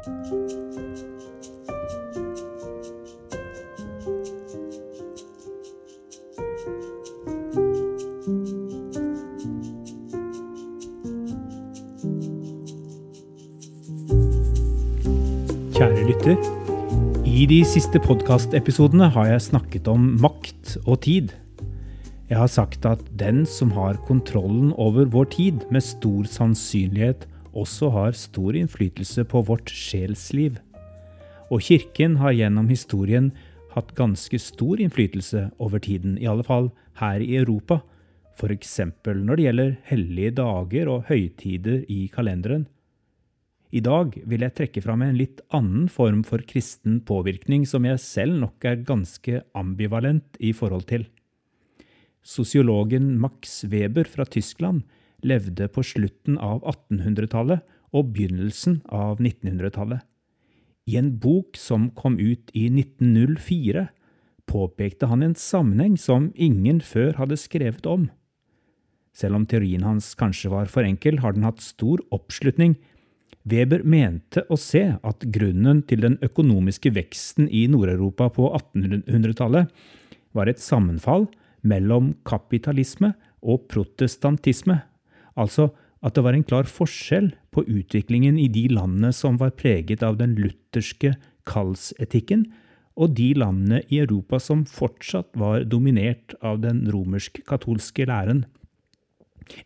[0.00, 0.16] Kjære
[16.08, 16.38] lytter.
[17.28, 21.28] I de siste podkastepisodene har jeg snakket om makt og tid.
[22.30, 27.90] Jeg har sagt at den som har kontrollen over vår tid, med stor sannsynlighet også
[27.94, 30.58] har stor innflytelse på vårt sjelsliv.
[31.50, 33.32] Og kirken har gjennom historien
[33.74, 36.70] hatt ganske stor innflytelse over tiden, i alle fall
[37.00, 37.80] her i Europa,
[38.38, 38.78] f.eks.
[39.04, 42.66] når det gjelder hellige dager og høytider i kalenderen.
[43.70, 48.02] I dag vil jeg trekke fram en litt annen form for kristen påvirkning som jeg
[48.02, 51.06] selv nok er ganske ambivalent i forhold til.
[52.20, 54.82] Sosiologen Max Weber fra Tyskland
[55.26, 57.64] levde på slutten av 1800-tallet
[57.96, 60.04] og begynnelsen av 1900-tallet.
[60.90, 63.88] I en bok som kom ut i 1904,
[64.50, 68.08] påpekte han en sammenheng som ingen før hadde skrevet om.
[69.14, 72.76] Selv om teorien hans kanskje var for enkel, har den hatt stor oppslutning
[73.48, 79.70] Weber mente å se at grunnen til den økonomiske veksten i Nord-Europa på 1800-tallet
[80.36, 81.24] var et sammenfall
[81.64, 84.82] mellom kapitalisme og protestantisme,
[85.40, 90.04] altså at det var en klar forskjell på utviklingen i de landene som var preget
[90.06, 91.14] av den lutherske
[91.48, 92.46] kallsetikken,
[93.00, 98.44] og de landene i Europa som fortsatt var dominert av den romersk-katolske læren.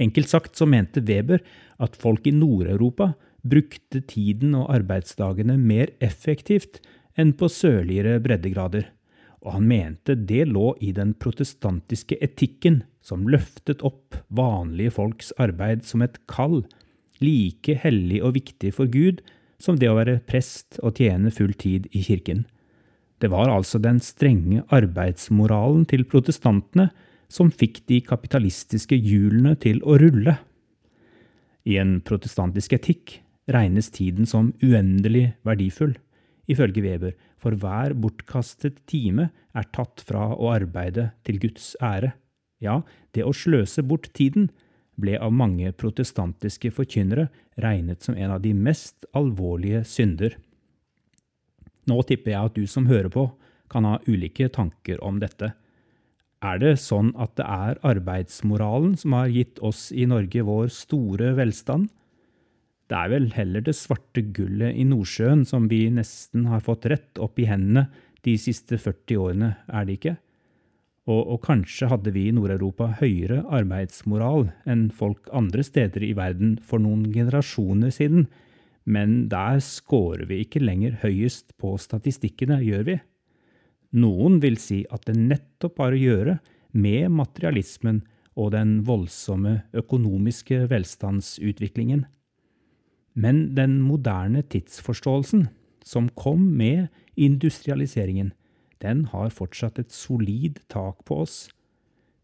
[0.00, 1.42] Enkelt sagt så mente Weber
[1.82, 3.12] at folk i Nord-Europa
[3.42, 6.80] brukte tiden og arbeidsdagene mer effektivt
[7.18, 8.86] enn på sørligere breddegrader,
[9.42, 15.84] og han mente det lå i den protestantiske etikken som løftet opp vanlige folks arbeid
[15.86, 16.62] som et kall,
[17.22, 19.22] like hellig og viktig for Gud
[19.62, 22.44] som det å være prest og tjene full tid i kirken.
[23.22, 26.88] Det var altså den strenge arbeidsmoralen til protestantene
[27.32, 30.34] som fikk de kapitalistiske hjulene til å rulle.
[31.62, 33.20] I en protestantisk etikk
[33.52, 35.94] regnes tiden som uendelig verdifull.
[36.50, 42.12] Ifølge Weber, for hver bortkastet time er tatt fra å arbeide til Guds ære.
[42.62, 44.50] Ja, det å sløse bort tiden
[45.00, 47.28] ble av mange protestantiske forkynnere
[47.60, 50.36] regnet som en av de mest alvorlige synder.
[51.90, 53.26] Nå tipper jeg at du som hører på,
[53.72, 55.54] kan ha ulike tanker om dette.
[56.42, 61.32] Er det sånn at det er arbeidsmoralen som har gitt oss i Norge vår store
[61.38, 61.88] velstand?
[62.90, 67.20] Det er vel heller det svarte gullet i Nordsjøen som vi nesten har fått rett
[67.22, 67.86] opp i hendene
[68.26, 70.16] de siste 40 årene, er det ikke?
[71.10, 76.54] Og, og kanskje hadde vi i Nord-Europa høyere arbeidsmoral enn folk andre steder i verden
[76.62, 78.28] for noen generasjoner siden,
[78.84, 82.96] men der scorer vi ikke lenger høyest på statistikkene, gjør vi?
[83.98, 86.38] Noen vil si at det nettopp har å gjøre
[86.72, 88.00] med materialismen
[88.38, 92.06] og den voldsomme økonomiske velstandsutviklingen.
[93.12, 95.48] Men den moderne tidsforståelsen,
[95.84, 98.32] som kom med industrialiseringen,
[98.82, 101.46] den har fortsatt et solid tak på oss.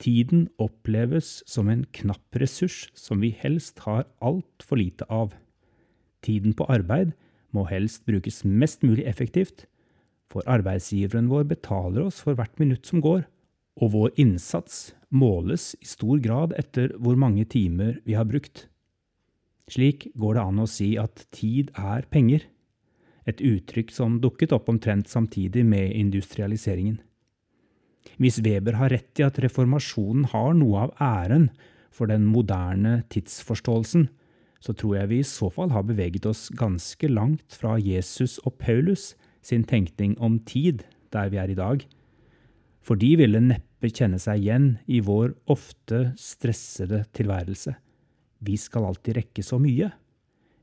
[0.00, 5.34] Tiden oppleves som en knapp ressurs som vi helst har altfor lite av.
[6.24, 7.12] Tiden på arbeid
[7.54, 9.66] må helst brukes mest mulig effektivt,
[10.30, 13.26] for arbeidsgiveren vår betaler oss for hvert minutt som går,
[13.80, 18.68] og vår innsats måles i stor grad etter hvor mange timer vi har brukt.
[19.70, 22.46] Slik går det an å si at tid er penger,
[23.28, 27.00] et uttrykk som dukket opp omtrent samtidig med industrialiseringen.
[28.20, 31.50] Hvis Weber har rett i at reformasjonen har noe av æren
[31.92, 34.08] for den moderne tidsforståelsen,
[34.60, 38.58] så tror jeg vi i så fall har beveget oss ganske langt fra Jesus og
[38.60, 39.14] Paulus
[39.44, 41.84] sin tenkning om tid der vi er i dag,
[42.84, 47.74] for de ville neppe kjenne seg igjen i vår ofte stressede tilværelse.
[48.40, 49.90] Vi skal alltid rekke så mye.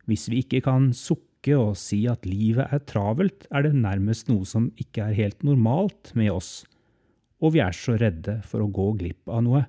[0.10, 4.46] Hvis vi ikke kan sukke og si at livet er travelt, er det nærmest noe
[4.46, 6.66] som ikke er helt normalt med oss,
[7.40, 9.64] og vi er så redde for å gå glipp av noe.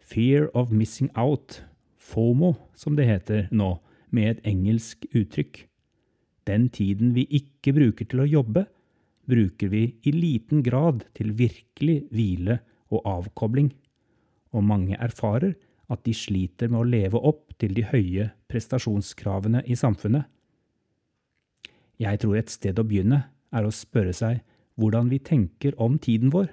[0.00, 1.60] Fear of missing out,
[1.94, 3.76] FOMO, som det heter nå,
[4.10, 5.66] med et engelsk uttrykk.
[6.46, 8.64] Den tiden vi ikke bruker til å jobbe,
[9.26, 12.60] bruker vi i liten grad til virkelig hvile
[12.94, 13.72] og avkobling,
[14.54, 15.56] og mange erfarer
[15.90, 20.26] at de sliter med å leve opp til de høye prestasjonskravene i samfunnet.
[22.02, 23.22] Jeg tror et sted å begynne
[23.56, 24.42] er å spørre seg
[24.76, 26.50] hvordan vi tenker om tiden vår,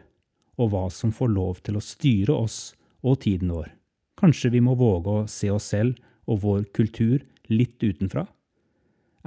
[0.61, 3.73] og hva som får lov til å styre oss og tiden vår.
[4.19, 5.99] Kanskje vi må våge å se oss selv
[6.29, 8.27] og vår kultur litt utenfra?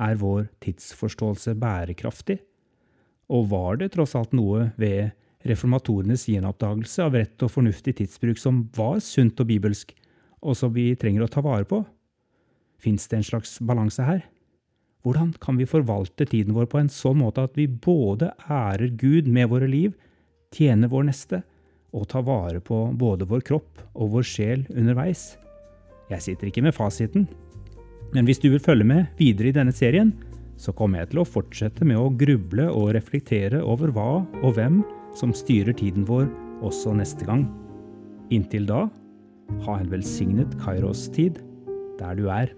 [0.00, 2.38] Er vår tidsforståelse bærekraftig?
[3.32, 5.12] Og var det tross alt noe ved
[5.46, 9.92] reformatorenes gjenoppdagelse av rett og fornuftig tidsbruk som var sunt og bibelsk,
[10.40, 11.82] og som vi trenger å ta vare på?
[12.80, 14.24] Fins det en slags balanse her?
[15.06, 19.28] Hvordan kan vi forvalte tiden vår på en sånn måte at vi både ærer Gud
[19.30, 19.92] med våre liv,
[20.50, 21.44] tjener vår neste,
[21.94, 25.36] og tar vare på både vår kropp og vår sjel underveis?
[26.10, 27.28] Jeg sitter ikke med fasiten,
[28.10, 30.10] men hvis du vil følge med videre i denne serien,
[30.58, 34.10] så kommer jeg til å fortsette med å gruble og reflektere over hva
[34.42, 34.82] og hvem
[35.14, 36.26] som styrer tiden vår
[36.66, 37.46] også neste gang.
[38.34, 38.88] Inntil da,
[39.68, 41.44] ha en velsignet Kairos-tid
[42.00, 42.56] der du er.